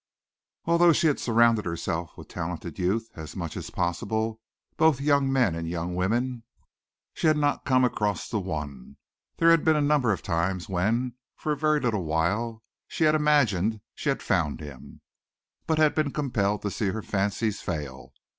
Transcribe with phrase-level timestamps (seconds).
[0.65, 4.41] Although she had surrounded herself with talented youth as much as possible
[4.75, 6.41] both young men and young women
[7.13, 8.97] she had not come across the one.
[9.37, 13.13] There had been a number of times when, for a very little while, she had
[13.13, 15.01] imagined she had found him,
[15.67, 18.11] but had been compelled to see her fancies fail.